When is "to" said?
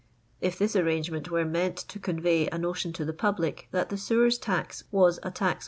1.77-1.99, 2.93-3.05